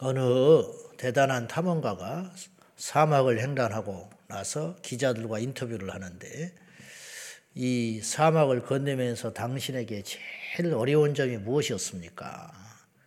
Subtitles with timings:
[0.00, 0.20] 어느
[0.96, 2.32] 대단한 탐험가가
[2.76, 6.54] 사막을 횡단하고 나서 기자들과 인터뷰를 하는데
[7.56, 12.52] 이 사막을 건너면서 당신에게 제일 어려운 점이 무엇이었습니까?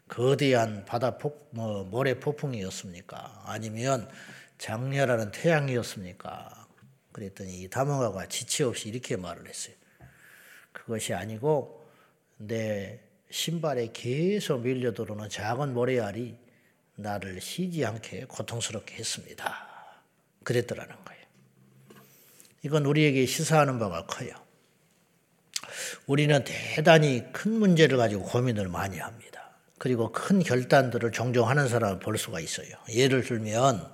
[0.09, 3.43] 거대한 바다 폭, 뭐, 모래 폭풍이었습니까?
[3.45, 4.09] 아니면
[4.57, 6.67] 장렬하는 태양이었습니까?
[7.13, 9.75] 그랬더니 이 탐험가가 지체 없이 이렇게 말을 했어요.
[10.73, 11.85] 그것이 아니고
[12.35, 12.99] 내
[13.29, 16.40] 신발에 계속 밀려 들어오는 작은 모래알이
[17.01, 19.67] 나를 쉬지 않게 고통스럽게 했습니다.
[20.43, 21.21] 그랬더라는 거예요.
[22.63, 24.31] 이건 우리에게 시사하는 바가 커요.
[26.05, 29.51] 우리는 대단히 큰 문제를 가지고 고민을 많이 합니다.
[29.77, 32.69] 그리고 큰 결단들을 종종 하는 사람을 볼 수가 있어요.
[32.89, 33.91] 예를 들면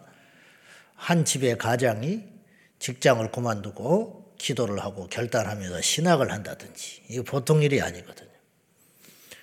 [0.95, 2.23] 한 집의 가장이
[2.79, 8.29] 직장을 그만두고 기도를 하고 결단하면서 신학을 한다든지 이거 보통 일이 아니거든요.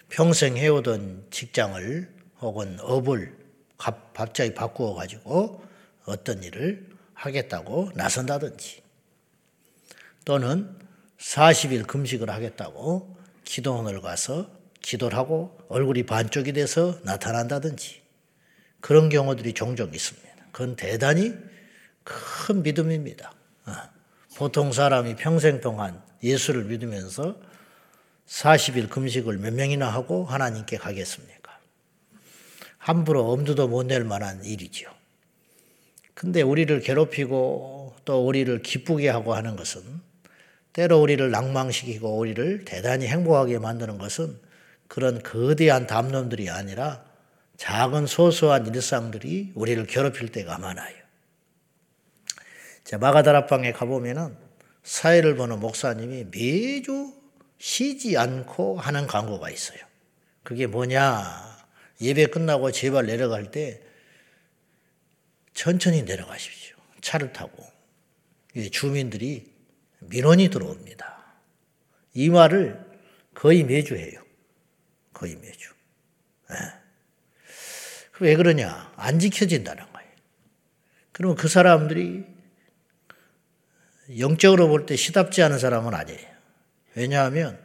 [0.09, 3.44] 평생 해오던 직장을 혹은 업을
[3.77, 5.63] 갑자기 바꾸어 가지고
[6.05, 8.83] 어떤 일을 하겠다고 나선다든지
[10.25, 10.77] 또는
[11.19, 14.51] 40일 금식을 하겠다고 기도원을 가서
[14.81, 18.03] 기도를 하고 얼굴이 반쪽이 돼서 나타난다든지
[18.81, 20.29] 그런 경우들이 종종 있습니다.
[20.53, 21.35] 그건 대단히
[22.05, 23.33] 큰 믿음입니다.
[23.67, 23.73] 어.
[24.37, 27.41] 보통 사람이 평생 동안 예수를 믿으면서
[28.27, 31.34] 40일 금식을 몇 명이나 하고 하나님께 가겠습니까?
[32.85, 34.91] 함부로 엄두도 못 낼 만한 일이죠.
[36.13, 39.81] 근데 우리를 괴롭히고 또 우리를 기쁘게 하고 하는 것은
[40.75, 44.39] 때로 우리를 낭망시키고 우리를 대단히 행복하게 만드는 것은
[44.87, 47.03] 그런 거대한 담론들이 아니라
[47.57, 50.95] 작은 소소한 일상들이 우리를 괴롭힐 때가 많아요.
[52.85, 54.37] 자, 마가다락방에 가보면은
[54.83, 57.15] 사회를 보는 목사님이 매주
[57.57, 59.79] 쉬지 않고 하는 광고가 있어요.
[60.43, 61.64] 그게 뭐냐?
[62.01, 63.81] 예배 끝나고 제발 내려갈 때
[65.55, 66.77] 천천히 내려가십시오.
[67.01, 67.65] 차를 타고.
[68.71, 69.53] 주민들이
[70.01, 71.25] 민원이 들어옵니다.
[72.15, 72.85] 이 말을
[73.35, 74.23] 거의 매주 해요.
[75.13, 75.73] 거의 매주.
[76.51, 76.57] 네.
[78.21, 78.93] 왜 그러냐?
[78.97, 80.11] 안 지켜진다는 거예요.
[81.13, 82.25] 그러면 그 사람들이
[84.19, 86.35] 영적으로 볼 때 시답지 않은 사람은 아니에요.
[86.95, 87.64] 왜냐하면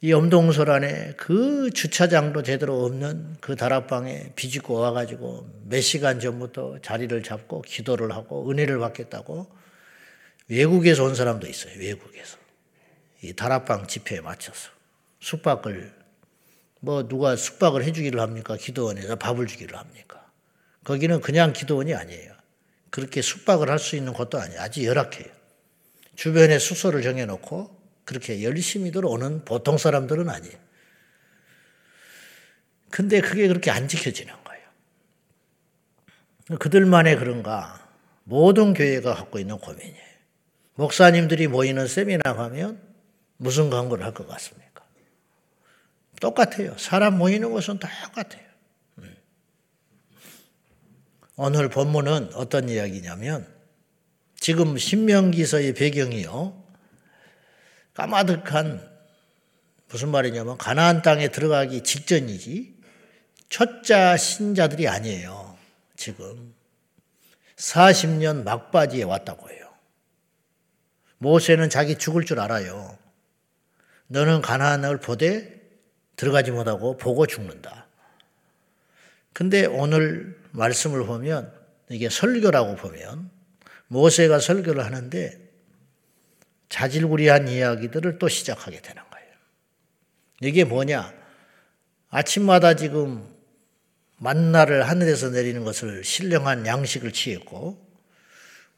[0.00, 7.20] 이 엄동설 안에 그 주차장도 제대로 없는 그 다락방에 비집고 와가지고 몇 시간 전부터 자리를
[7.24, 9.50] 잡고 기도를 하고 은혜를 받겠다고
[10.46, 11.72] 외국에서 온 사람도 있어요.
[11.78, 12.38] 외국에서.
[13.22, 14.70] 이 다락방 집회에 맞춰서
[15.18, 15.92] 숙박을
[16.78, 18.56] 뭐 누가 숙박을 해주기를 합니까?
[18.56, 20.30] 기도원에서 밥을 주기를 합니까?
[20.84, 22.32] 거기는 그냥 기도원이 아니에요.
[22.90, 24.60] 그렇게 숙박을 할 수 있는 곳도 아니에요.
[24.60, 25.26] 아주 열악해요.
[26.14, 27.77] 주변에 숙소를 정해놓고
[28.08, 30.56] 그렇게 열심히들 오는 보통 사람들은 아니에요.
[32.88, 34.64] 근데 그게 그렇게 안 지켜지는 거예요.
[36.58, 37.86] 그들만의 그런가
[38.24, 40.08] 모든 교회가 갖고 있는 고민이에요.
[40.76, 42.80] 목사님들이 모이는 세미나 가면
[43.36, 44.86] 무슨 광고를 할 것 같습니까?
[46.18, 46.78] 똑같아요.
[46.78, 48.46] 사람 모이는 것은 똑같아요.
[49.00, 49.16] 음.
[51.36, 53.46] 오늘 본문은 어떤 이야기냐면
[54.40, 56.67] 지금 신명기서의 배경이요.
[57.98, 58.88] 까마득한
[59.88, 62.76] 무슨 말이냐면 가나안 땅에 들어가기 직전이지
[63.48, 65.58] 초짜 신자들이 아니에요.
[65.96, 66.54] 지금
[67.56, 69.68] 40년 막바지에 왔다고 해요.
[71.18, 72.96] 모세는 자기 죽을 줄 알아요.
[74.06, 75.60] 너는 가나안을 보되
[76.14, 77.88] 들어가지 못하고 보고 죽는다.
[79.32, 81.52] 근데 오늘 말씀을 보면
[81.88, 83.28] 이게 설교라고 보면
[83.88, 85.47] 모세가 설교를 하는데
[86.68, 89.28] 자질구리한 이야기들을 또 시작하게 되는 거예요.
[90.42, 91.12] 이게 뭐냐?
[92.10, 93.26] 아침마다 지금
[94.18, 97.78] 만나를 하늘에서 내리는 것을 신령한 양식을 취했고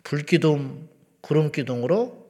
[0.03, 0.89] 불기둥,
[1.21, 2.21] 구름기둥으로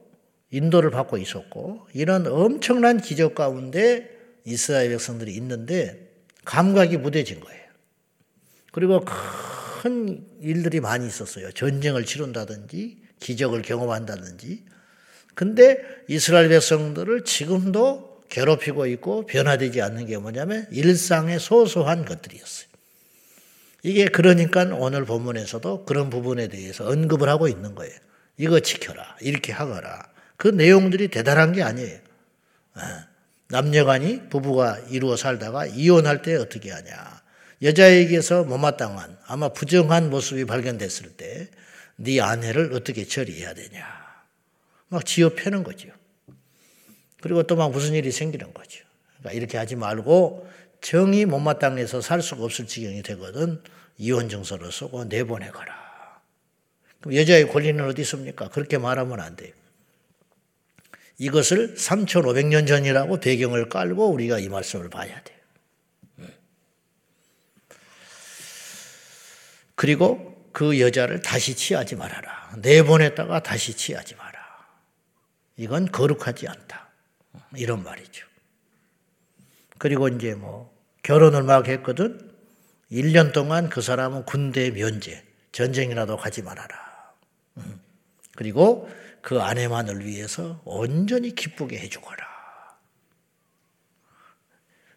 [0.51, 4.09] 인도를 받고 있었고 이런 엄청난 기적 가운데
[4.45, 6.11] 이스라엘 백성들이 있는데
[6.45, 7.61] 감각이 무뎌진 거예요.
[8.71, 9.03] 그리고
[9.81, 11.51] 큰 일들이 많이 있었어요.
[11.51, 14.65] 전쟁을 치른다든지 기적을 경험한다든지
[15.35, 22.67] 근데 이스라엘 백성들을 지금도 괴롭히고 있고 변화되지 않는 게 뭐냐면 일상의 소소한 것들이었어요.
[23.83, 27.93] 이게 그러니까 오늘 본문에서도 그런 부분에 대해서 언급을 하고 있는 거예요.
[28.37, 29.17] 이거 지켜라.
[29.21, 30.07] 이렇게 하거라.
[30.37, 31.99] 그 내용들이 대단한 게 아니에요.
[32.73, 33.07] 아,
[33.49, 37.21] 남녀간이 부부가 이루어 살다가 이혼할 때 어떻게 하냐.
[37.61, 41.49] 여자에게서 못마땅한 아마 부정한 모습이 발견됐을 때
[42.03, 44.00] 네 아내를 어떻게 처리해야 되냐.
[44.91, 45.89] 막 지어 패는 거죠.
[47.21, 48.83] 그리고 또 막 무슨 일이 생기는 거죠.
[49.19, 50.49] 그러니까 이렇게 하지 말고
[50.81, 53.61] 정이 못마땅해서 살 수가 없을 지경이 되거든
[53.97, 56.21] 이혼 증서를 쓰고 내보내거라.
[56.99, 58.49] 그럼 여자의 권리는 어디 있습니까?
[58.49, 59.53] 그렇게 말하면 안 돼요.
[61.19, 65.37] 이것을 3,500년 전이라고 배경을 깔고 우리가 이 말씀을 봐야 돼요.
[69.75, 72.55] 그리고 그 여자를 다시 취하지 말아라.
[72.57, 74.30] 내보냈다가 다시 취하지 마라.
[75.61, 76.89] 이건 거룩하지 않다.
[77.55, 78.25] 이런 말이죠.
[79.77, 82.31] 그리고 이제 뭐 결혼을 막 했거든.
[82.91, 87.13] 1년 동안 그 사람은 군대 면제, 전쟁이라도 가지 말아라.
[87.57, 87.79] 음.
[88.35, 88.89] 그리고
[89.21, 92.25] 그 아내만을 위해서 온전히 기쁘게 해주거라.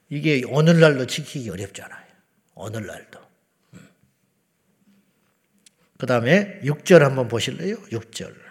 [0.08, 2.06] 이게 오늘날도 지키기 어렵잖아요.
[2.55, 3.20] 오늘날도.
[3.75, 3.88] 음.
[5.99, 7.76] 그 다음에 6절 한번 보실래요?
[7.76, 8.44] 6절.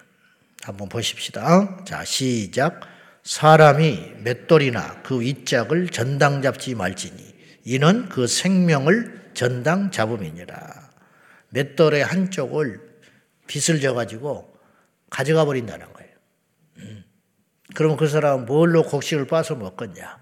[0.63, 1.83] 한번 보십시다.
[1.85, 2.81] 자, 시작.
[3.23, 7.33] 사람이 맷돌이나 그 윗짝을 전당 잡지 말지니
[7.65, 10.91] 이는 그 생명을 전당 잡음이니라.
[11.49, 12.81] 맷돌의 한쪽을
[13.47, 14.53] 빗을 져가지고
[15.09, 16.11] 가져가 버린다는 거예요.
[16.77, 17.03] 음.
[17.75, 20.19] 그러면 그 사람은 뭘로 곡식을 빠서 먹겠냐?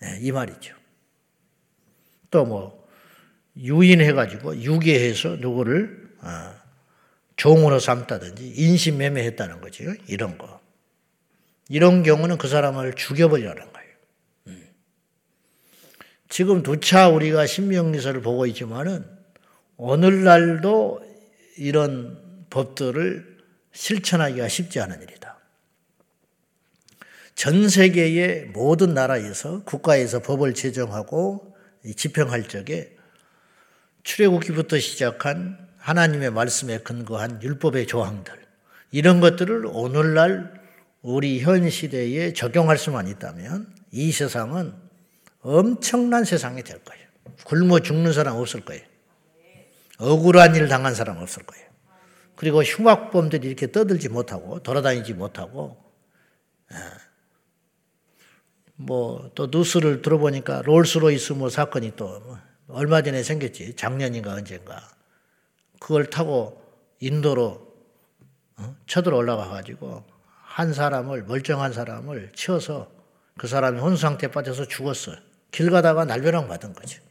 [0.00, 0.74] 네, 이 말이죠.
[2.30, 2.82] 또 뭐,
[3.56, 6.61] 유인해가지고 유괴해서 누구를 어,
[7.42, 9.92] 종으로 삼다든지 인신매매했다는 거죠.
[10.06, 10.60] 이런 거.
[11.68, 13.90] 이런 경우는 그 사람을 죽여버리라는 거예요.
[14.46, 14.68] 음.
[16.28, 19.04] 지금 두차 우리가 신명기서를 보고 있지만은
[19.76, 21.02] 오늘날도
[21.58, 23.38] 이런 법들을
[23.72, 25.36] 실천하기가 쉽지 않은 일이다.
[27.34, 31.56] 전 세계의 모든 나라에서 국가에서 법을 제정하고
[31.96, 32.96] 집행할 적에
[34.04, 38.32] 출애굽기부터 시작한 하나님의 말씀에 근거한 율법의 조항들
[38.92, 40.62] 이런 것들을 오늘날
[41.02, 44.74] 우리 현 시대에 적용할 수만 있다면 이 세상은
[45.40, 47.04] 엄청난 세상이 될 거예요.
[47.44, 48.84] 굶어 죽는 사람 없을 거예요.
[49.98, 51.66] 억울한 일 당한 사람 없을 거예요.
[52.36, 55.82] 그리고 흉악범들이 이렇게 떠들지 못하고 돌아다니지 못하고
[56.72, 56.76] 예.
[58.76, 62.38] 뭐또 뉴스를 들어보니까 롤스로이스 뭐 사건이 또뭐
[62.68, 64.88] 얼마 전에 생겼지 작년인가 언젠가
[65.82, 66.62] 그걸 타고
[67.00, 67.74] 인도로
[68.56, 68.76] 어?
[68.86, 72.88] 쳐들어 올라가 가지고 한 사람을 멀쩡한 사람을 치어서
[73.36, 75.16] 그 사람이 혼상태 빠져서 죽었어요.
[75.50, 77.02] 길 가다가 날벼락 받은 거죠.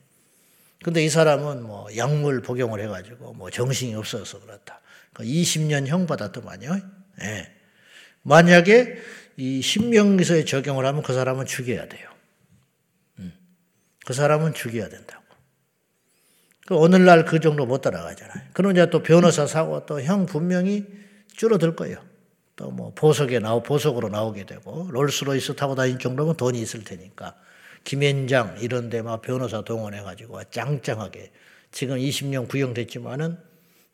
[0.84, 4.80] 근데 이 사람은 뭐 약물 복용을 해가지고 뭐 정신이 없어서 그렇다.
[5.16, 6.80] 20년 형 받았더만요.
[7.24, 7.52] 예.
[8.22, 9.02] 만약에
[9.36, 12.10] 이 신명기서에 적용을 하면 그 사람은 죽여야 돼요.
[13.20, 13.34] 음.
[14.06, 15.21] 그 사람은 죽여야 된다고.
[16.72, 18.44] 그 오늘날 그 정도 못 따라가잖아요.
[18.54, 20.86] 그럼 이제 또 변호사 사고 또 형 분명히
[21.36, 21.98] 줄어들 거예요.
[22.56, 27.36] 또 뭐 보석에 나오 보석으로 나오게 되고 롤스로이스 타고 다닐 정도면 돈이 있을 테니까
[27.84, 31.32] 김현장 이런 데 막 변호사 동원해 가지고 짱짱하게
[31.72, 33.38] 지금 20년 구형됐지만은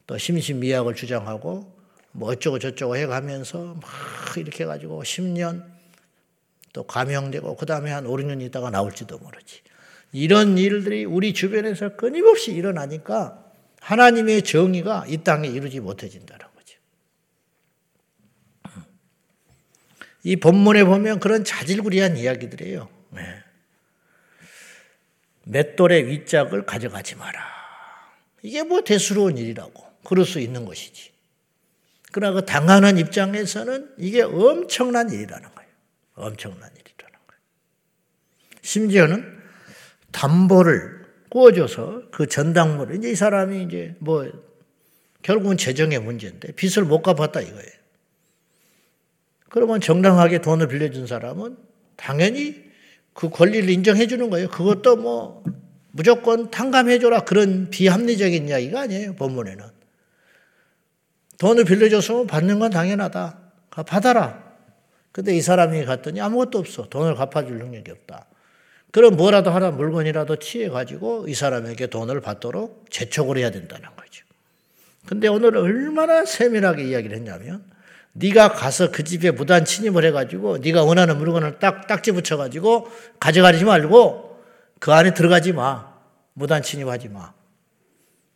[0.06, 1.74] 또 심신미약을 주장하고
[2.12, 5.64] 뭐 어쩌고 저쩌고 해 가면서 막 이렇게 해 가지고 10년
[6.74, 9.64] 또 감형되고 그다음에 한 5, 6년 있다가 나올지도 모르지.
[10.20, 13.44] 이런 일들이 우리 주변에서 끊임없이 일어나니까
[13.82, 16.48] 하나님의 정의가 이 땅에 이루지 못해진다는
[20.28, 22.90] 이 본문에 보면 그런 자질구리한 이야기들이에요.
[23.12, 23.22] 네.
[25.46, 27.42] 맷돌의 윗짝을 가져가지 마라.
[28.42, 29.88] 이게 뭐 대수로운 일이라고.
[30.04, 31.14] 그럴 수 있는 것이지.
[32.12, 35.72] 그러나 그 당하는 입장에서는 이게 엄청난 일이라는 거예요.
[36.16, 37.42] 엄청난 일이라는 거예요.
[38.64, 39.37] 심지어는
[40.12, 44.30] 담보를 구워줘서 그 전당물을 이제 이 사람이 이제 뭐
[45.22, 47.72] 결국은 재정의 문제인데 빚을 못 갚았다 이거예요.
[49.50, 51.58] 그러면 정당하게 돈을 빌려준 사람은
[51.96, 52.68] 당연히
[53.14, 54.50] 그 권리를 인정해 주는 거예요.
[54.50, 55.44] 그것도 뭐
[55.92, 59.16] 무조건 탕감해 줘라 그런 비합리적인 이야기가 아니에요.
[59.16, 59.66] 본문에는.
[61.40, 63.40] 돈을 빌려줬으면 받는 건 당연하다.
[63.70, 64.44] 받아라.
[65.12, 66.88] 근데 이 사람이 갔더니 아무것도 없어.
[66.90, 68.28] 돈을 갚아줄 능력이 없다.
[68.92, 74.24] 그럼 뭐라도 하나 물건이라도 취해가지고 이 사람에게 돈을 받도록 재촉을 해야 된다는 거죠.
[75.06, 77.64] 근데 오늘 얼마나 세밀하게 이야기를 했냐면
[78.14, 82.90] 네가 가서 그 집에 무단 침입을 해가지고 네가 원하는 물건을 딱 딱지 붙여가지고
[83.20, 84.42] 가져가지 말고
[84.80, 85.94] 그 안에 들어가지 마.
[86.34, 87.34] 무단 침입하지 마.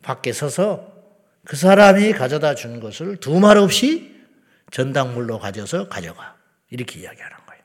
[0.02, 0.92] 밖에 서서
[1.44, 4.12] 그 사람이 가져다 준 것을 두 말 없이
[4.70, 6.36] 전당물로 가져서 가져가.
[6.70, 7.62] 이렇게 이야기하는 거예요.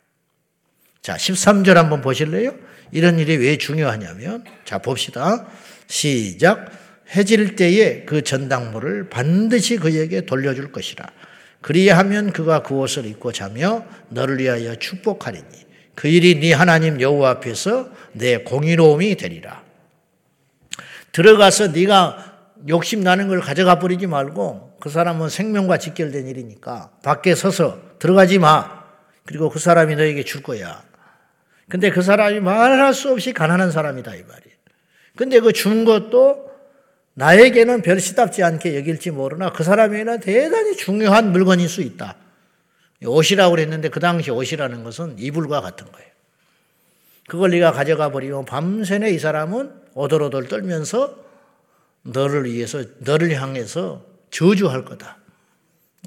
[1.01, 2.53] 자, 13절 한번 보실래요?
[2.91, 5.47] 이런 일이 왜 중요하냐면, 자, 봅시다.
[5.87, 6.71] 시작.
[7.15, 11.05] 해질 때에 그 전당물을 반드시 그에게 돌려줄 것이라.
[11.61, 15.47] 그리하면 그가 그 옷을 입고 자며 너를 위하여 축복하리니
[15.95, 19.63] 그 일이 네 하나님 여호와 앞에서 내 공의로움이 되리라.
[21.11, 22.35] 들어가서 네가
[22.69, 28.83] 욕심 나는 걸 가져가 버리지 말고 그 사람은 생명과 직결된 일이니까 밖에 서서 들어가지 마.
[29.25, 30.83] 그리고 그 사람이 너에게 줄 거야.
[31.69, 34.57] 근데 그 사람이 말할 수 없이 가난한 사람이다 이 말이에요.
[35.15, 36.47] 근데 그 준 것도
[37.15, 42.15] 나에게는 별 시답지 않게 여길지 모르나 그 사람에게는 대단히 중요한 물건일 수 있다.
[43.03, 46.07] 옷이라고 그랬는데 그 당시 옷이라는 것은 이불과 같은 거예요.
[47.27, 51.17] 그걸 네가 가져가 버리면 밤새내 이 사람은 오돌오돌 떨면서
[52.03, 55.17] 너를 위해서 너를 향해서 저주할 거다.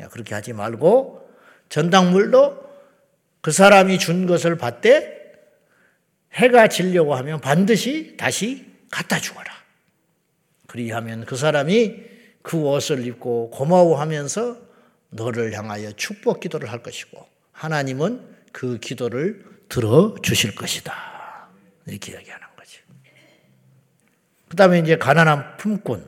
[0.00, 1.28] 야, 그렇게 하지 말고
[1.68, 2.70] 전당물도
[3.40, 5.19] 그 사람이 준 것을 받되
[6.32, 9.50] 해가 지려고 하면 반드시 다시 갖다 주거라.
[10.66, 11.96] 그리하면 그 사람이
[12.42, 14.56] 그 옷을 입고 고마워하면서
[15.10, 21.48] 너를 향하여 축복 기도를 할 것이고 하나님은 그 기도를 들어 주실 것이다.
[21.86, 22.82] 이렇게 이야기하는 거죠.
[24.48, 26.04] 그 다음에 이제 가난한 품꾼,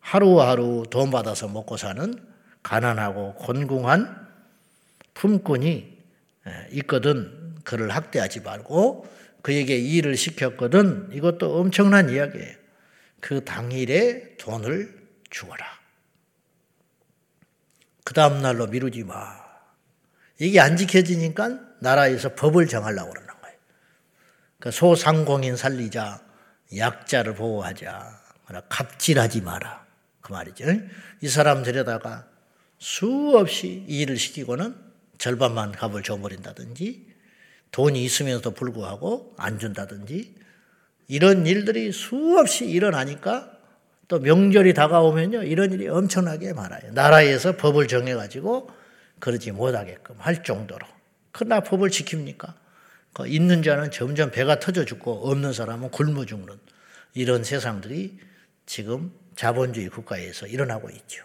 [0.00, 2.14] 하루하루 돈 받아서 먹고 사는
[2.62, 4.28] 가난하고 곤궁한
[5.14, 5.98] 품꾼이
[6.72, 9.06] 있거든 그를 학대하지 말고
[9.42, 12.56] 그에게 일을 시켰거든 이것도 엄청난 이야기예요.
[13.20, 14.98] 그 당일에 돈을
[15.30, 15.66] 주어라.
[18.04, 19.38] 그 다음날로 미루지 마.
[20.38, 23.56] 이게 안 지켜지니까 나라에서 법을 정하려고 그러는 거예요.
[24.58, 26.22] 그 소상공인 살리자,
[26.76, 28.20] 약자를 보호하자,
[28.68, 29.86] 갑질하지 마라.
[30.20, 30.64] 그 말이죠.
[31.20, 32.26] 이 사람 데려다가
[32.78, 34.74] 수없이 일을 시키고는
[35.18, 37.09] 절반만 값을 줘버린다든지
[37.70, 40.34] 돈이 있으면서도 불구하고 안 준다든지
[41.08, 43.50] 이런 일들이 수없이 일어나니까
[44.08, 45.44] 또 명절이 다가오면요.
[45.44, 46.92] 이런 일이 엄청나게 많아요.
[46.92, 48.70] 나라에서 법을 정해가지고
[49.20, 50.84] 그러지 못하게끔 할 정도로.
[51.30, 52.54] 그러나 법을 지킵니까?
[53.12, 56.58] 그 있는 자는 점점 배가 터져 죽고 없는 사람은 굶어 죽는
[57.14, 58.18] 이런 세상들이
[58.66, 61.24] 지금 자본주의 국가에서 일어나고 있죠.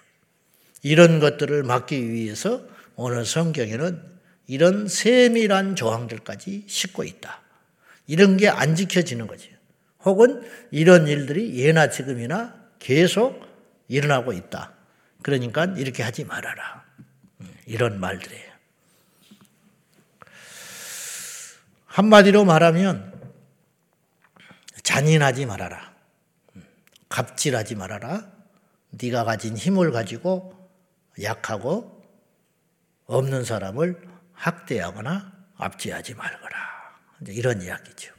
[0.83, 2.61] 이런 것들을 막기 위해서
[2.95, 4.14] 오늘 성경에는
[4.47, 7.41] 이런 세밀한 조항들까지 싣고 있다.
[8.07, 9.49] 이런 게 안 지켜지는 거죠.
[10.03, 13.41] 혹은 이런 일들이 예나 지금이나 계속
[13.87, 14.73] 일어나고 있다.
[15.23, 16.83] 그러니까 이렇게 하지 말아라.
[17.41, 18.53] 음, 이런 말들이에요.
[21.87, 23.13] 한마디로 말하면
[24.83, 25.93] 잔인하지 말아라.
[26.55, 26.63] 음,
[27.09, 28.31] 갑질하지 말아라.
[28.91, 30.53] 네가 가진 힘을 가지고
[31.23, 32.03] 약하고
[33.07, 36.99] 없는 사람을 학대하거나 압제하지 말거라.
[37.27, 38.13] 이런 이야기죠.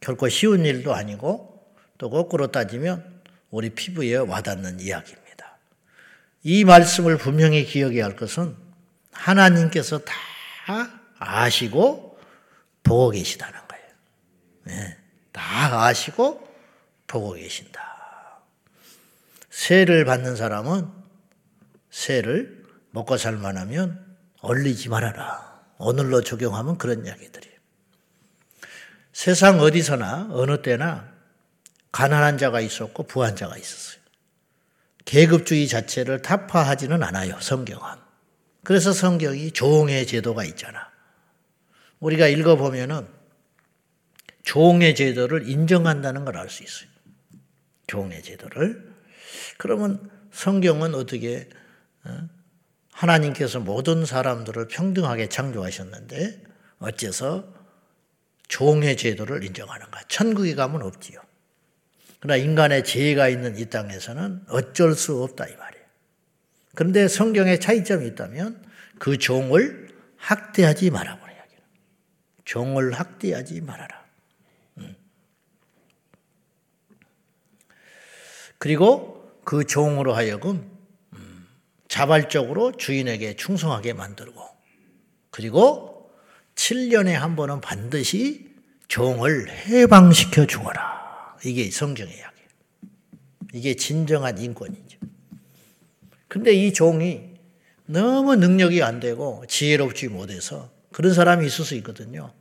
[0.00, 5.58] 결코 쉬운 일도 아니고 또 거꾸로 따지면 우리 피부에 와닿는 이야기입니다.
[6.44, 8.56] 이 말씀을 분명히 기억해야 할 것은
[9.12, 10.14] 하나님께서 다
[11.18, 12.18] 아시고
[12.82, 13.86] 보고 계시다는 거예요.
[14.64, 14.96] 네,
[15.32, 16.48] 다 아시고
[17.06, 17.80] 보고 계신다.
[19.50, 20.88] 세를 받는 사람은
[21.90, 22.57] 세를
[22.98, 25.62] 먹고 살만하면 얼리지 말아라.
[25.78, 27.48] 오늘로 적용하면 그런 이야기들이
[29.12, 31.12] 세상 어디서나 어느 때나
[31.92, 33.98] 가난한 자가 있었고 부한 자가 있었어요.
[35.04, 37.82] 계급주의 자체를 타파하지는 않아요, 성경은.
[38.64, 40.90] 그래서 성경이 종의 제도가 있잖아.
[42.00, 43.08] 우리가 읽어보면은
[44.44, 46.88] 종의 제도를 인정한다는 걸 알 수 있어요.
[47.86, 48.92] 종의 제도를.
[49.56, 51.48] 그러면 성경은 어떻게,
[52.04, 52.37] 어?
[52.98, 56.42] 하나님께서 모든 사람들을 평등하게 창조하셨는데
[56.80, 57.54] 어째서
[58.48, 60.00] 종의 제도를 인정하는가?
[60.08, 61.20] 천국에 가면 없지요.
[62.18, 65.84] 그러나 인간의 죄가 있는 이 땅에서는 어쩔 수 없다 이 말이에요.
[66.74, 68.64] 그런데 성경에 차이점이 있다면
[68.98, 71.62] 그 종을 학대하지 말아보라 이야기는.
[72.44, 74.04] 종을 학대하지 말아라.
[74.78, 74.96] 음.
[78.58, 80.67] 그리고 그 종으로 하여금 음,
[81.88, 84.42] 자발적으로 주인에게 충성하게 만들고
[85.30, 86.10] 그리고
[86.54, 88.48] 7년에 한 번은 반드시
[88.88, 91.36] 종을 해방시켜 주거라.
[91.44, 92.48] 이게 성경의 이야기예요.
[93.54, 94.98] 이게 진정한 인권이죠.
[96.26, 97.34] 근데 이 종이
[97.86, 102.32] 너무 능력이 안 되고 지혜롭지 못해서 그런 사람이 있을 수 있거든요.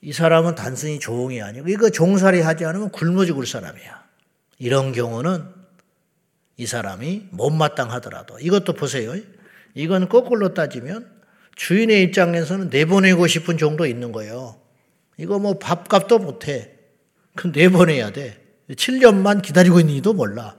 [0.00, 4.06] 이 사람은 단순히 종이 아니고 이거 종살이 하지 않으면 굶어 죽을 사람이야.
[4.58, 5.44] 이런 경우는
[6.56, 9.14] 이 사람이 못마땅하더라도 이것도 보세요.
[9.74, 11.10] 이건 거꾸로 따지면
[11.54, 14.60] 주인의 입장에서는 내보내고 싶은 정도 있는 거예요.
[15.18, 16.72] 이거 뭐 밥값도 못해.
[17.34, 18.42] 그 내보내야 돼.
[18.70, 20.56] 7년만 기다리고 있는지도 몰라.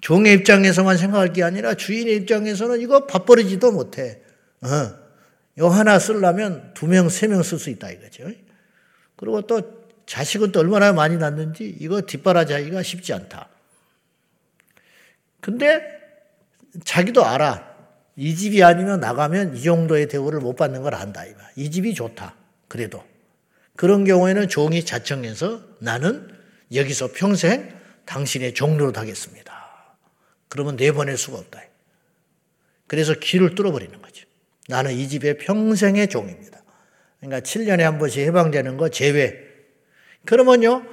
[0.00, 4.20] 종의 입장에서만 생각할 게 아니라 주인의 입장에서는 이거 밥버리지도 못해.
[4.60, 4.68] 어.
[5.58, 8.24] 요 하나 쓰려면 두 명, 세 명 쓸 수 있다 이거죠.
[9.16, 9.60] 그리고 또
[10.06, 13.48] 자식은 또 얼마나 많이 낳는지 이거 뒷바라지하기가 쉽지 않다.
[15.42, 15.82] 근데
[16.84, 17.70] 자기도 알아.
[18.16, 21.24] 이 집이 아니면 나가면 이 정도의 대우를 못 받는 걸 안다.
[21.56, 22.36] 이 집이 좋다.
[22.68, 23.04] 그래도.
[23.74, 26.28] 그런 경우에는 종이 자청해서 나는
[26.72, 29.96] 여기서 평생 당신의 종로로 하겠습니다.
[30.48, 31.60] 그러면 내보낼 수가 없다.
[32.86, 34.26] 그래서 길을 뚫어버리는 거죠.
[34.68, 36.62] 나는 이 집의 평생의 종입니다.
[37.18, 39.36] 그러니까 7년에 한 번씩 해방되는 거 제외.
[40.24, 40.84] 그러면요,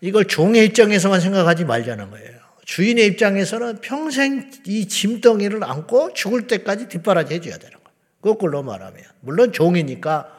[0.00, 2.35] 이걸 종의 입장에서만 생각하지 말자는 거예요.
[2.66, 7.96] 주인의 입장에서는 평생 이 짐덩이를 안고 죽을 때까지 뒷바라지 해줘야 되는 거예요.
[8.20, 9.02] 거꾸로 말하면.
[9.20, 10.32] 물론 종이니까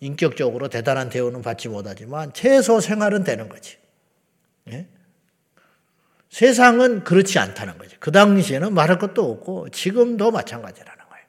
[0.00, 3.76] 인격적으로 대단한 대우는 받지 못하지만 최소 생활은 되는 거지.
[4.72, 4.88] 예?
[6.30, 7.96] 세상은 그렇지 않다는 거죠.
[8.00, 11.24] 그 당시에는 말할 것도 없고 지금도 마찬가지라는 거예요.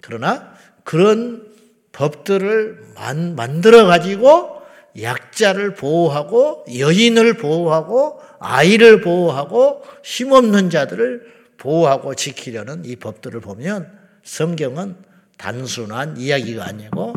[0.00, 0.54] 그러나
[0.84, 1.52] 그런
[1.90, 4.55] 법들을 만, 만들어 가지고
[5.00, 14.96] 약자를 보호하고 여인을 보호하고 아이를 보호하고 힘없는 자들을 보호하고 지키려는 이 법들을 보면 성경은
[15.38, 17.14] 단순한 이야기가 아니고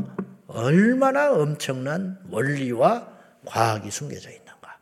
[0.47, 3.07] 얼마나 엄청난 원리와
[3.45, 4.77] 과학이 숨겨져 있는가.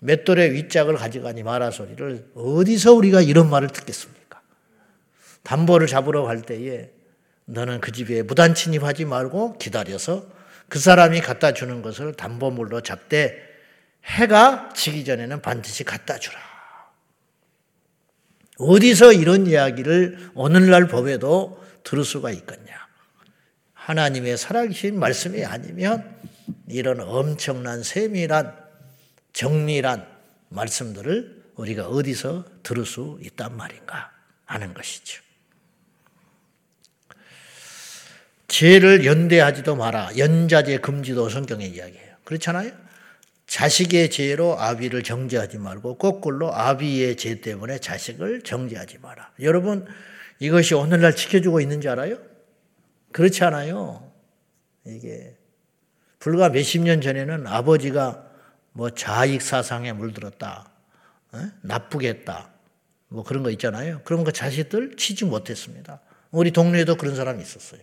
[0.00, 4.40] 맷돌의 윗짝을 가져가니 마라 소리를 어디서 우리가 이런 말을 듣겠습니까?
[5.42, 6.90] 담보를 잡으러 갈 때에
[7.44, 10.26] 너는 그 집에 무단 침입하지 말고 기다려서
[10.72, 13.46] 그 사람이 갖다 주는 것을 담보물로 잡되
[14.06, 16.40] 해가 지기 전에는 반드시 갖다 주라.
[18.56, 22.88] 어디서 이런 이야기를 오늘날 법에도 들을 수가 있겠냐?
[23.74, 26.10] 하나님의 살아계신 말씀이 아니면
[26.68, 28.56] 이런 엄청난 세밀한
[29.34, 30.08] 정밀한
[30.48, 34.10] 말씀들을 우리가 어디서 들을 수 있단 말인가
[34.46, 35.22] 하는 것이죠.
[38.52, 40.10] 죄를 연대하지도 마라.
[40.18, 42.16] 연자제 금지도 성경의 이야기예요.
[42.24, 42.70] 그렇잖아요?
[43.46, 49.30] 자식의 죄로 아비를 정죄하지 말고 거꾸로 아비의 죄 때문에 자식을 정죄하지 마라.
[49.40, 49.86] 여러분
[50.38, 52.18] 이것이 오늘날 지켜주고 있는지 알아요?
[53.12, 54.12] 그렇지 않아요.
[54.86, 55.34] 이게
[56.18, 58.22] 불과 몇십 년 전에는 아버지가
[58.72, 60.70] 뭐 자익 사상에 물들었다,
[61.34, 61.38] 에?
[61.62, 62.50] 나쁘게 했다,
[63.08, 64.02] 뭐 그런 거 있잖아요.
[64.04, 66.00] 그런 거 자식들 취직 못했습니다.
[66.30, 67.80] 우리 동네에도 그런 사람이 있었어요.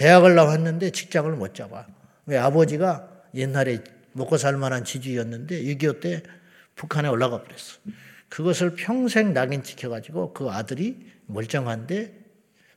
[0.00, 1.86] 대학을 나왔는데 직장을 못 잡아.
[2.24, 6.22] 왜 아버지가 옛날에 먹고 살 만한 지주였는데 6.25 때
[6.74, 7.80] 북한에 올라가 버렸어.
[8.30, 12.18] 그것을 평생 낙인 찍혀가지고 그 아들이 멀쩡한데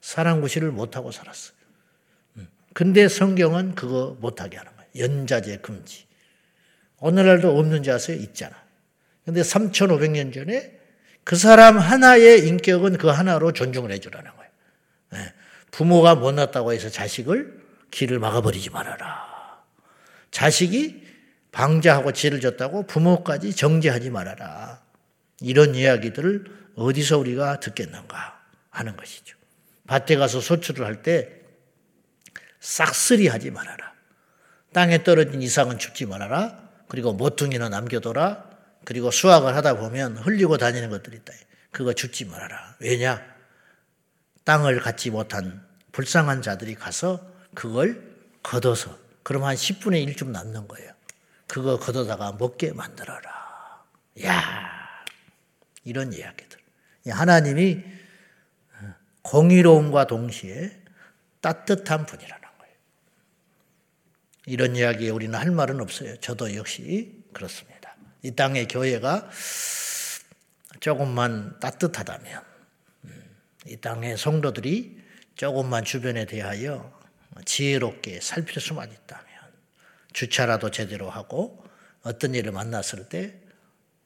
[0.01, 1.55] 사랑구실을 못하고 살았어요.
[2.39, 2.47] 음.
[2.73, 4.89] 근데 성경은 그거 못하게 하는 거예요.
[4.97, 6.05] 연자제 금지.
[6.99, 8.17] 오늘날도 없는지 아세요?
[8.17, 8.53] 있잖아.
[9.23, 10.77] 근데 3,500년 전에
[11.23, 15.31] 그 사람 하나의 인격은 그 하나로 존중을 해주라는 거예요.
[15.73, 15.77] 네.
[15.77, 19.63] 부모가 못났다고 해서 자식을 길을 막아버리지 말아라.
[20.29, 21.03] 자식이
[21.51, 24.81] 방자하고 죄를 졌다고 부모까지 정죄하지 말아라.
[25.41, 29.37] 이런 이야기들을 어디서 우리가 듣겠는가 하는 것이죠.
[29.87, 31.41] 밭에 가서 소출을 할 때
[32.59, 33.93] 싹쓸이 하지 말아라.
[34.71, 36.57] 땅에 떨어진 이상은 줍지 말아라.
[36.87, 38.49] 그리고 모퉁이는 남겨둬라.
[38.85, 41.33] 그리고 수확을 하다 보면 흘리고 다니는 것들이 있다.
[41.71, 42.75] 그거 줍지 말아라.
[42.79, 43.32] 왜냐?
[44.43, 50.91] 땅을 갖지 못한 불쌍한 자들이 가서 그걸 걷어서 그럼 한 10분의 1쯤 남는 거예요.
[51.47, 53.83] 그거 걷어다가 먹게 만들어라.
[54.25, 55.03] 야
[55.83, 56.59] 이런 이야기들.
[57.09, 57.83] 하나님이
[59.21, 60.81] 공의로움과 동시에
[61.41, 62.75] 따뜻한 분이라는 거예요.
[64.45, 66.17] 이런 이야기에 우리는 할 말은 없어요.
[66.17, 67.95] 저도 역시 그렇습니다.
[68.21, 69.29] 이 땅의 교회가
[70.79, 72.52] 조금만 따뜻하다면, 음,
[73.67, 75.01] 이 땅의 성도들이
[75.35, 76.99] 조금만 주변에 대하여
[77.45, 79.25] 지혜롭게 살필 수만 있다면,
[80.13, 81.63] 주차라도 제대로 하고,
[82.03, 83.39] 어떤 일을 만났을 때,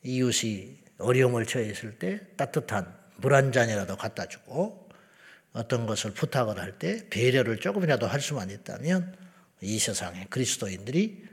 [0.04, 4.88] 이웃이 어려움을 처했을 때 따뜻한 물 한 잔이라도 갖다 주고,
[5.54, 9.18] 어떤 것을 부탁을 할 때 배려를 조금이라도 할 수만 있다면
[9.62, 11.26] 이 세상에 그리스도인들이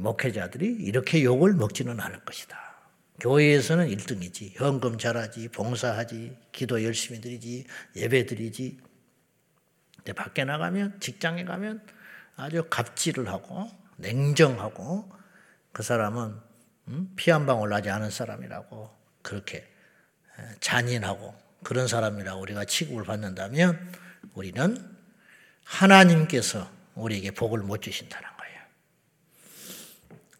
[0.00, 2.69] 목회자들이 이렇게 욕을 먹지는 않을 것이다.
[3.20, 4.52] 교회에서는 1등이지.
[4.54, 8.78] 현금 잘하지, 봉사하지, 기도 열심히 드리지, 예배 드리지.
[9.96, 11.86] 근데 밖에 나가면, 직장에 가면
[12.36, 15.12] 아주 갑질을 하고, 냉정하고,
[15.72, 16.50] 그 사람은
[16.88, 18.90] 음, 피한 방울 나지 않은 사람이라고
[19.22, 19.66] 그렇게
[20.60, 23.92] 잔인하고 그런 사람이라고 우리가 취급을 받는다면
[24.34, 24.76] 우리는
[25.64, 28.60] 하나님께서 우리에게 복을 못 주신다는 거예요.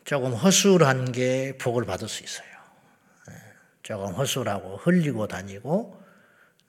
[0.05, 2.50] 조금 허술한 게 복을 받을 수 있어요.
[3.81, 6.03] 예, 조금 허술하고 흘리고 다니고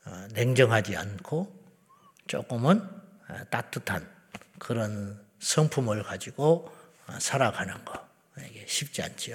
[0.06, 1.62] 어, 냉정하지 않고
[2.28, 2.88] 조금은
[3.50, 4.08] 따뜻한
[4.60, 6.74] 그런 성품을 가지고
[7.19, 8.08] 살아가는 거.
[8.47, 9.34] 이게 쉽지 않죠.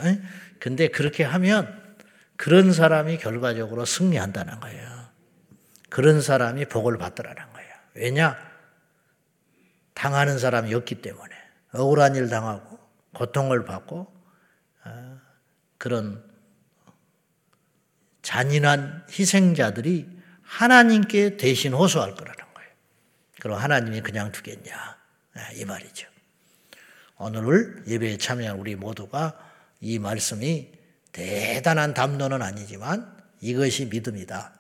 [0.58, 1.96] 근데 그렇게 하면
[2.36, 5.06] 그런 사람이 결과적으로 승리한다는 거예요.
[5.88, 7.74] 그런 사람이 복을 받더라는 거예요.
[7.94, 8.36] 왜냐?
[9.94, 11.34] 당하는 사람이 없기 때문에.
[11.72, 12.78] 억울한 일 당하고,
[13.14, 14.12] 고통을 받고,
[14.84, 15.20] 어,
[15.78, 16.22] 그런
[18.26, 20.04] 잔인한 희생자들이
[20.42, 22.70] 하나님께 대신 호소할 거라는 거예요.
[23.38, 24.96] 그럼 하나님이 그냥 두겠냐?
[25.54, 26.08] 이 말이죠.
[27.18, 29.38] 오늘 예배에 참여한 우리 모두가
[29.80, 30.72] 이 말씀이
[31.12, 34.52] 대단한 담론은 아니지만 이것이 믿음이다.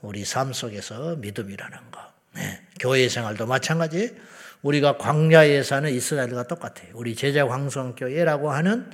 [0.00, 2.00] 우리 삶 속에서 믿음이라는 거.
[2.34, 2.62] 네.
[2.80, 4.16] 교회 생활도 마찬가지.
[4.62, 6.92] 우리가 광야에 사는 이스라엘과 똑같아요.
[6.94, 8.90] 우리 제자 광성교회라고 하는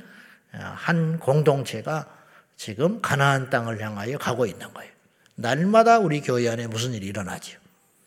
[0.50, 2.17] 한 공동체가
[2.58, 4.92] 지금 가나안 땅을 향하여 가고 있는 거예요.
[5.36, 7.58] 날마다 우리 교회 안에 무슨 일이 일어나죠.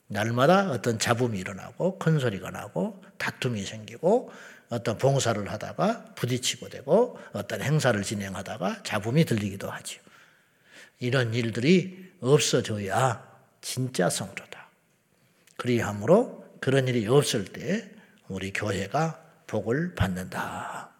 [0.07, 4.29] 날마다 어떤 잡음이 일어나고 큰 소리가 나고 다툼이 생기고
[4.69, 10.01] 어떤 봉사를 하다가 부딪히고 되고 어떤 행사를 진행하다가 잡음이 들리기도 하죠.
[10.99, 13.25] 이런 일들이 없어져야
[13.61, 14.67] 진짜 성도다.
[15.55, 17.89] 그리함으로 그런 일이 없을 때
[18.27, 20.90] 우리 교회가 복을 받는다.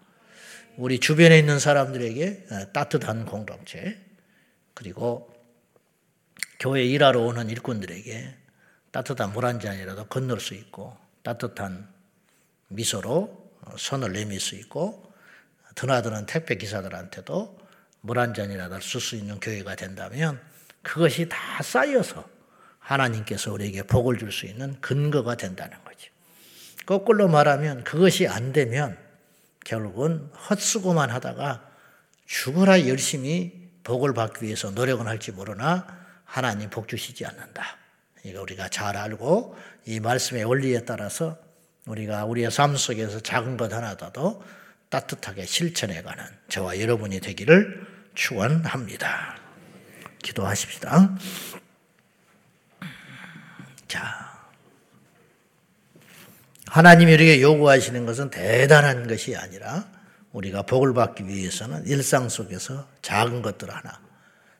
[0.82, 4.04] 우리 주변에 있는 사람들에게 따뜻한 공동체
[4.74, 5.32] 그리고
[6.60, 8.36] 교회 일하러 오는 일꾼들에게
[8.89, 11.88] 따뜻한 물 한 잔이라도 건널 수 있고 따뜻한
[12.70, 15.13] 미소로 손을 내밀 수 있고
[15.76, 17.60] 드나드는 택배 기사들한테도
[18.02, 20.41] 물 한 잔이라도 쓸 수 있는 교회가 된다면
[20.82, 22.28] 그것이 다 쌓여서
[22.80, 26.10] 하나님께서 우리에게 복을 줄 수 있는 근거가 된다는 거죠.
[26.88, 29.11] 거꾸로 말하면 그것이 안 되면
[29.63, 31.69] 결국은 헛수고만 하다가
[32.26, 35.86] 죽어라 열심히 복을 받기 위해서 노력은 할지 모르나
[36.24, 37.78] 하나님 복 주시지 않는다.
[38.24, 41.38] 이거 우리가 잘 알고 이 말씀의 원리에 따라서
[41.86, 44.43] 우리가 우리의 삶 속에서 작은 것 하나라도
[44.89, 49.38] 따뜻하게 실천해가는 저와 여러분이 되기를 축원합니다.
[50.21, 51.17] 기도하십시다.
[53.88, 54.31] 자,
[56.71, 59.86] 하나님이 우리에게 요구하시는 것은 대단한 것이 아니라
[60.31, 63.99] 우리가 복을 받기 위해서는 일상 속에서 작은 것들 하나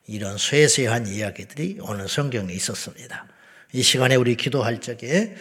[0.08, 3.28] 이런 쇠쇠한 이야기들이 오늘 성경에 있었습니다.
[3.72, 5.36] 이 시간에 우리 기도할 적에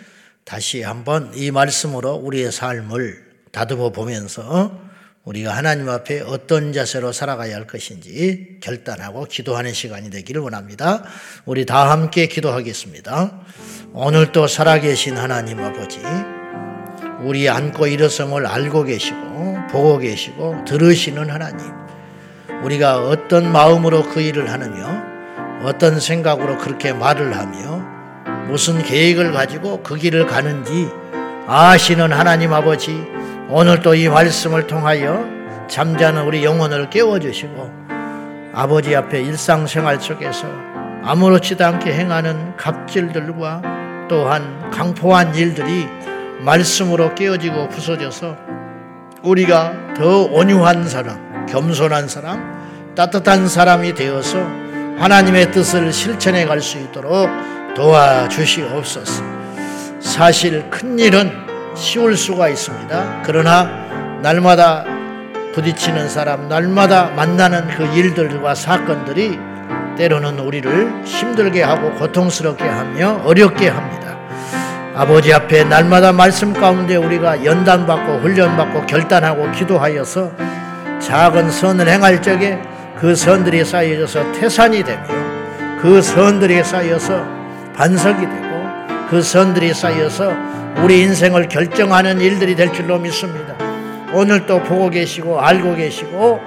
[0.44, 4.80] 다시 한번 이 말씀으로 우리의 삶을 다듬어 보면서
[5.24, 11.02] 우리가 하나님 앞에 어떤 자세로 살아가야 할 것인지 결단하고 기도하는 시간이 되기를 원합니다.
[11.46, 13.44] 우리 다 함께 기도하겠습니다.
[13.92, 15.98] 오늘 또 살아계신 하나님 아버지,
[17.22, 21.60] 우리 안고 일어섬을 알고 계시고, 보고 계시고, 들으시는 하나님,
[22.62, 24.86] 우리가 어떤 마음으로 그 일을 하느며,
[25.62, 27.82] 어떤 생각으로 그렇게 말을 하며,
[28.46, 30.88] 무슨 계획을 가지고 그 길을 가는지
[31.46, 33.06] 아시는 하나님 아버지
[33.48, 35.24] 오늘 또 이 말씀을 통하여
[35.68, 37.70] 잠자는 우리 영혼을 깨워주시고
[38.52, 40.48] 아버지 앞에 일상생활 속에서
[41.04, 43.62] 아무렇지도 않게 행하는 갑질들과
[44.08, 45.86] 또한 강포한 일들이
[46.44, 48.36] 말씀으로 깨어지고 부서져서
[49.22, 54.38] 우리가 더 온유한 사람, 겸손한 사람, 따뜻한 사람이 되어서
[54.98, 57.28] 하나님의 뜻을 실천해 갈 수 있도록
[57.74, 59.22] 도와주시옵소서.
[60.00, 61.30] 사실 큰 일은
[61.74, 63.22] 쉬울 수가 있습니다.
[63.24, 63.68] 그러나
[64.22, 64.84] 날마다
[65.54, 69.38] 부딪히는 사람, 날마다 만나는 그 일들과 사건들이
[69.96, 74.09] 때로는 우리를 힘들게 하고 고통스럽게 하며 어렵게 합니다.
[74.94, 80.32] 아버지 앞에 날마다 말씀 가운데 우리가 연단받고 훈련받고 결단하고 기도하여서
[81.00, 82.58] 작은 선을 행할 적에
[82.98, 85.02] 그 선들이 쌓여져서 태산이 되며
[85.80, 87.24] 그 선들이 쌓여서
[87.76, 88.50] 반석이 되고
[89.08, 90.32] 그 선들이 쌓여서
[90.82, 93.54] 우리 인생을 결정하는 일들이 될 줄로 믿습니다.
[94.12, 96.40] 오늘 또 보고 계시고 알고 계시고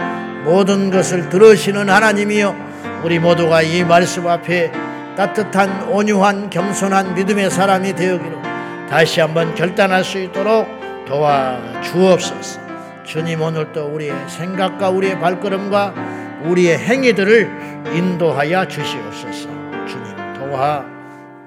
[0.44, 2.56] 모든 것을 들으시는 하나님이여
[3.04, 4.72] 우리 모두가 이 말씀 앞에
[5.16, 8.42] 따뜻한 온유한 겸손한 믿음의 사람이 되어기로
[8.90, 10.68] 다시 한번 결단할 수 있도록
[11.06, 12.60] 도와 주옵소서.
[13.06, 19.50] 주님 오늘 또 우리의 생각과 우리의 발걸음과 우리의 행위들을 인도하여 주시옵소서.
[19.88, 20.86] 주님 도와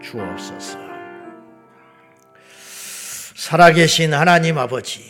[0.03, 0.79] 주옵소서.
[3.35, 5.03] 살아계신 하나님 아버지,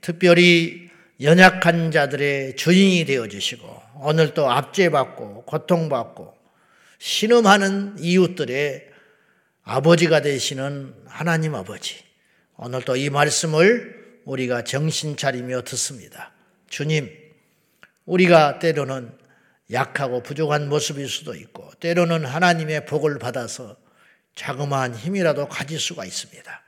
[0.00, 6.34] 특별히 연약한 자들의 주인이 되어 주시고, 오늘 또 압제받고, 고통받고,
[7.04, 8.88] 신음하는 이웃들의
[9.62, 12.02] 아버지가 되시는 하나님 아버지,
[12.56, 16.32] 오늘 또이 말씀을 우리가 정신 차리며 듣습니다.
[16.70, 17.10] 주님,
[18.06, 19.12] 우리가 때로는
[19.70, 23.76] 약하고 부족한 모습일 수도 있고, 때로는 하나님의 복을 받아서
[24.34, 26.62] 자그마한 힘이라도 가질 수가 있습니다.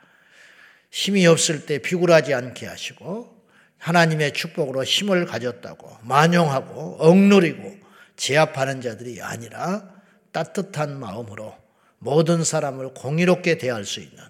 [0.90, 3.42] 힘이 없을 때 비굴하지 않게 하시고
[3.78, 7.78] 하나님의 축복으로 힘을 가졌다고 만용하고 억누리고
[8.16, 9.95] 제압하는 자들이 아니라
[10.36, 11.56] 따뜻한 마음으로
[11.98, 14.22] 모든 사람을 공의롭게 대할 수 있는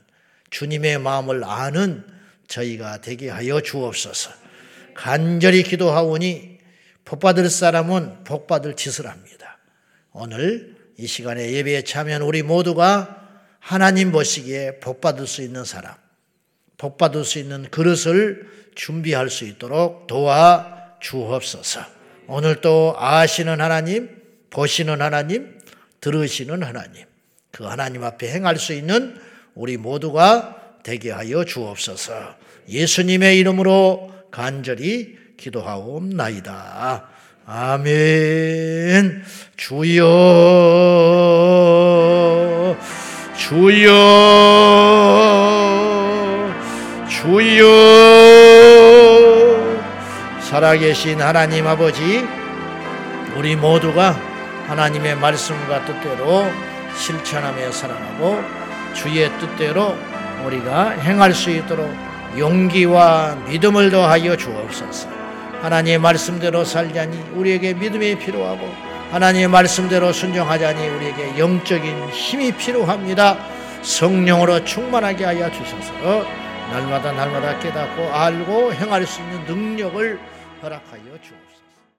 [0.50, 2.06] 주님의 마음을 아는
[2.46, 4.30] 저희가 되게 하여 주옵소서.
[4.94, 6.58] 간절히 기도하오니
[7.04, 9.58] 복받을 사람은 복받을 짓을 합니다.
[10.12, 13.24] 오늘 이 시간에 예배에 참여한 우리 모두가
[13.58, 15.92] 하나님 보시기에 복받을 수 있는 사람,
[16.78, 21.80] 복받을 수 있는 그릇을 준비할 수 있도록 도와 주옵소서.
[22.28, 25.55] 오늘 또 아시는 하나님, 보시는 하나님,
[26.00, 27.04] 들으시는 하나님,
[27.50, 29.18] 그 하나님 앞에 행할 수 있는
[29.54, 32.36] 우리 모두가 되게 하여 주옵소서.
[32.68, 37.08] 예수님의 이름으로 간절히 기도하옵나이다.
[37.46, 39.22] 아멘.
[39.56, 40.04] 주여,
[43.36, 43.86] 주여,
[47.08, 47.66] 주여,
[50.40, 52.24] 살아계신 하나님 아버지,
[53.36, 54.35] 우리 모두가
[54.68, 56.44] 하나님의 말씀과 뜻대로
[56.96, 58.42] 실천하며 살아가고
[58.94, 59.96] 주의 뜻대로
[60.44, 61.90] 우리가 행할 수 있도록
[62.38, 65.08] 용기와 믿음을 더하여 주옵소서.
[65.62, 68.68] 하나님의 말씀대로 살자니 우리에게 믿음이 필요하고
[69.10, 73.38] 하나님의 말씀대로 순종하자니 우리에게 영적인 힘이 필요합니다.
[73.82, 76.26] 성령으로 충만하게 하여 주셔서
[76.72, 80.18] 날마다 날마다 깨닫고 알고 행할 수 있는 능력을
[80.62, 81.45] 허락하여 주옵소서.